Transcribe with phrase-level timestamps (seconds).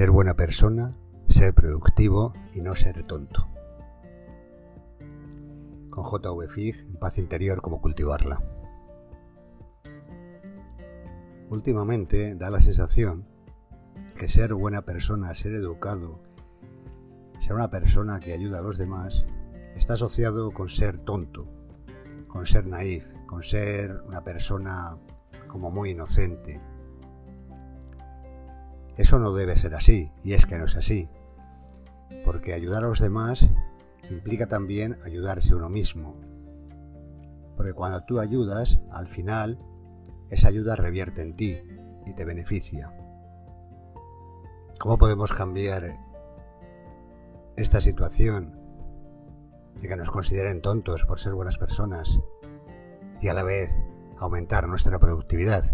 [0.00, 0.96] Ser buena persona,
[1.28, 3.46] ser productivo y no ser tonto.
[5.90, 8.42] Con JV Fig, en paz interior, cómo cultivarla.
[11.50, 13.26] Últimamente da la sensación
[14.16, 16.22] que ser buena persona, ser educado,
[17.38, 19.26] ser una persona que ayuda a los demás,
[19.76, 21.46] está asociado con ser tonto,
[22.26, 24.96] con ser naif, con ser una persona
[25.46, 26.58] como muy inocente,
[28.96, 31.08] eso no debe ser así, y es que no es así.
[32.24, 33.48] Porque ayudar a los demás
[34.10, 36.16] implica también ayudarse uno mismo.
[37.56, 39.58] Porque cuando tú ayudas, al final,
[40.30, 41.58] esa ayuda revierte en ti
[42.06, 42.92] y te beneficia.
[44.78, 45.94] ¿Cómo podemos cambiar
[47.56, 48.58] esta situación
[49.76, 52.20] de que nos consideren tontos por ser buenas personas
[53.20, 53.78] y a la vez
[54.18, 55.64] aumentar nuestra productividad?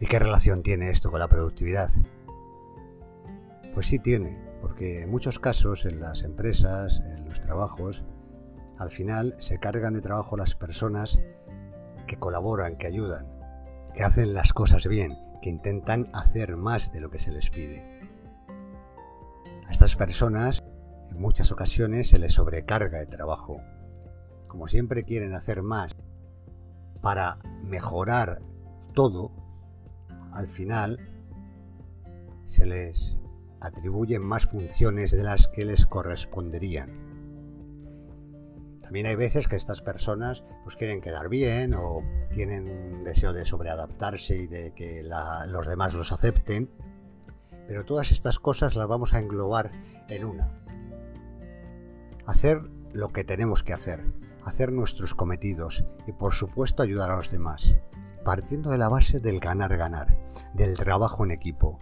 [0.00, 1.88] ¿Y qué relación tiene esto con la productividad?
[3.74, 8.04] Pues sí tiene, porque en muchos casos en las empresas, en los trabajos,
[8.78, 11.20] al final se cargan de trabajo las personas
[12.06, 13.26] que colaboran, que ayudan,
[13.94, 17.84] que hacen las cosas bien, que intentan hacer más de lo que se les pide.
[19.66, 20.62] A estas personas
[21.10, 23.60] en muchas ocasiones se les sobrecarga de trabajo.
[24.48, 25.94] Como siempre quieren hacer más
[27.00, 28.42] para mejorar
[28.94, 29.43] todo,
[30.34, 30.98] al final
[32.44, 33.16] se les
[33.60, 37.02] atribuyen más funciones de las que les corresponderían.
[38.82, 43.46] También hay veces que estas personas pues, quieren quedar bien o tienen un deseo de
[43.46, 45.02] sobreadaptarse y de que
[45.48, 46.70] los demás los acepten,
[47.66, 49.70] pero todas estas cosas las vamos a englobar
[50.08, 50.60] en una.
[52.26, 52.60] Hacer
[52.92, 54.04] lo que tenemos que hacer,
[54.44, 57.74] hacer nuestros cometidos y por supuesto ayudar a los demás
[58.24, 60.16] partiendo de la base del ganar-ganar,
[60.54, 61.78] del trabajo en equipo.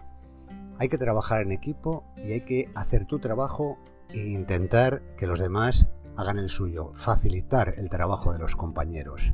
[0.77, 3.77] Hay que trabajar en equipo y hay que hacer tu trabajo
[4.09, 9.33] e intentar que los demás hagan el suyo, facilitar el trabajo de los compañeros.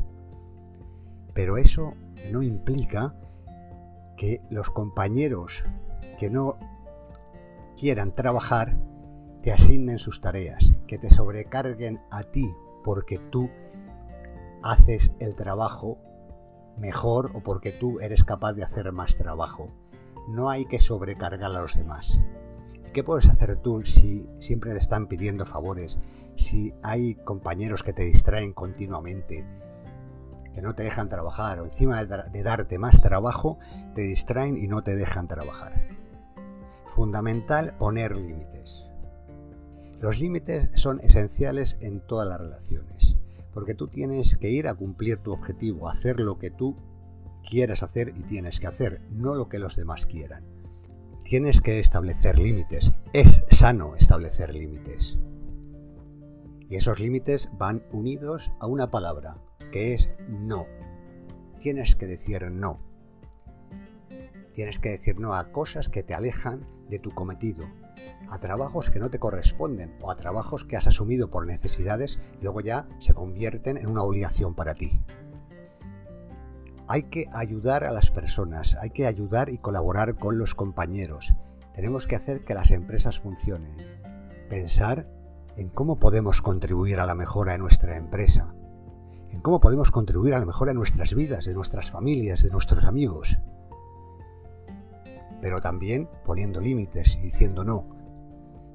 [1.34, 1.94] Pero eso
[2.32, 3.16] no implica
[4.16, 5.64] que los compañeros
[6.18, 6.58] que no
[7.78, 8.78] quieran trabajar
[9.42, 12.54] te asignen sus tareas, que te sobrecarguen a ti
[12.84, 13.50] porque tú
[14.62, 15.98] haces el trabajo
[16.80, 19.70] mejor o porque tú eres capaz de hacer más trabajo.
[20.28, 22.22] No hay que sobrecargar a los demás.
[22.94, 26.00] ¿Qué puedes hacer tú si siempre te están pidiendo favores?
[26.36, 29.46] Si hay compañeros que te distraen continuamente,
[30.54, 33.60] que no te dejan trabajar, o encima de, darte más trabajo,
[33.94, 35.88] te distraen y no te dejan trabajar.
[36.88, 38.86] Fundamental poner límites.
[40.00, 43.20] Los límites son esenciales en todas las relaciones
[43.54, 46.78] porque tú tienes que ir a cumplir tu objetivo, hacer lo que tú
[47.48, 50.46] quieras hacer y tienes que hacer, no lo que los demás quieran.
[51.24, 52.92] Tienes que establecer límites.
[53.14, 55.18] Es sano establecer límites.
[56.68, 60.66] Y esos límites van unidos a una palabra, que es no.
[61.60, 62.80] Tienes que decir no.
[64.54, 67.66] Tienes que decir no a cosas que te alejan de tu cometido,
[68.30, 72.44] a trabajos que no te corresponden o a trabajos que has asumido por necesidades y
[72.44, 75.02] luego ya se convierten en una obligación para ti.
[76.88, 81.36] Hay que ayudar a las personas, hay que ayudar y colaborar con los compañeros.
[81.74, 83.76] Tenemos que hacer que las empresas funcionen.
[84.50, 85.08] Pensar
[85.56, 88.56] en cómo podemos contribuir a la mejora de nuestra empresa,
[89.30, 92.84] en cómo podemos contribuir a la mejora de nuestras vidas, de nuestras familias, de nuestros
[92.86, 93.38] amigos.
[95.42, 97.99] Pero también poniendo límites y diciendo no,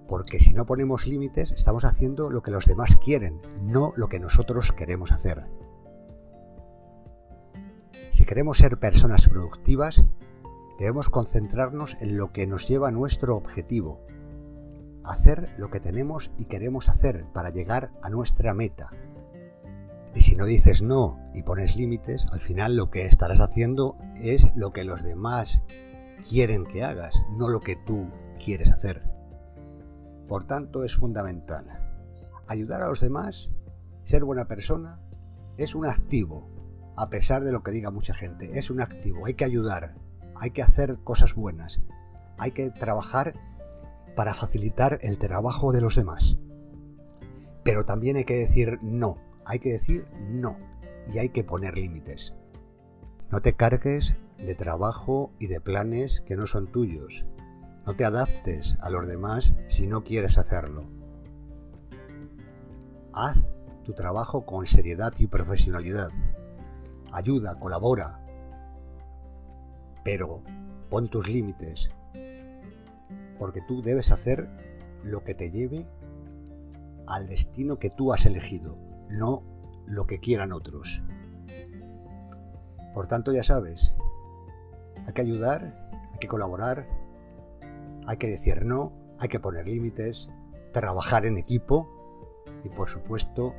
[0.09, 4.21] porque si no ponemos límites estamos haciendo lo que los demás quieren, no lo que
[4.21, 5.47] nosotros queremos hacer.
[8.11, 10.05] Si queremos ser personas productivas,
[10.79, 14.01] debemos concentrarnos en lo que nos lleva a nuestro objetivo,
[15.05, 18.91] hacer lo que tenemos y queremos hacer para llegar a nuestra meta.
[20.15, 24.55] Y si no dices no y pones límites, al final lo que estarás haciendo es
[24.55, 25.61] lo que los demás
[26.29, 28.07] quieren que hagas, no lo que tú
[28.39, 29.14] quieres hacer.
[30.29, 31.67] Por tanto, es fundamental.
[32.47, 33.51] Ayudar a los demás,
[34.05, 35.01] ser buena persona,
[35.57, 36.49] es un activo,
[36.97, 38.59] a pesar de lo que diga mucha gente.
[38.59, 39.95] Es un activo, hay que ayudar,
[40.37, 41.81] hay que hacer cosas buenas,
[42.39, 43.35] hay que trabajar
[44.17, 46.37] para facilitar el trabajo de los demás.
[47.63, 50.57] Pero también hay que decir no, hay que decir no
[51.13, 52.35] y hay que poner límites.
[53.31, 57.27] No te cargues de trabajo y de planes que no son tuyos.
[57.87, 60.85] No te adaptes a los demás si no quieres hacerlo.
[63.13, 63.37] Haz
[63.85, 66.09] tu trabajo con seriedad y profesionalidad.
[67.13, 68.21] Ayuda, colabora.
[70.03, 70.43] Pero
[70.91, 71.91] pon tus límites.
[73.39, 74.49] porque tú debes hacer
[75.03, 75.87] lo que te lleve
[77.07, 78.79] al destino que tú has elegido,
[79.11, 79.43] no
[79.87, 81.03] lo que quieran otros.
[82.95, 83.95] Por tanto, ya sabes,
[85.07, 86.87] hay que ayudar, hay que colaborar,
[88.07, 90.29] hay que decir no, hay que poner límites,
[90.73, 91.89] trabajar en equipo
[92.65, 93.55] y por supuesto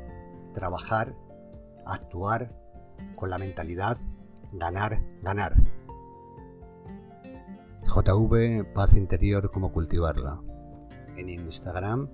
[0.53, 1.15] trabajar,
[1.86, 2.50] actuar
[3.15, 3.97] con la mentalidad
[4.53, 5.53] ganar, ganar.
[7.83, 10.42] JV Paz Interior, cómo cultivarla.
[11.15, 12.09] En Instagram,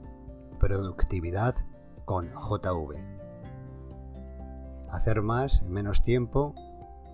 [0.59, 1.55] productividad
[2.05, 2.97] con JV.
[4.89, 6.53] Hacer más en menos tiempo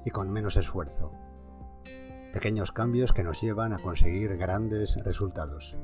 [0.06, 1.12] y con menos esfuerzo.
[2.38, 5.75] Pequeños cambios que nos llevan a conseguir grandes resultados.